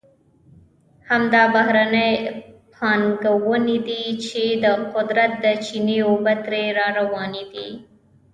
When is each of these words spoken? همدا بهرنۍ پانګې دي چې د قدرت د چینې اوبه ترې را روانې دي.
همدا 1.09 1.43
بهرنۍ 1.55 2.13
پانګې 2.73 3.77
دي 3.87 4.03
چې 4.25 4.43
د 4.63 4.65
قدرت 4.93 5.31
د 5.45 5.45
چینې 5.65 5.97
اوبه 6.07 6.33
ترې 6.43 6.65
را 6.77 6.87
روانې 6.99 7.43
دي. 7.53 7.69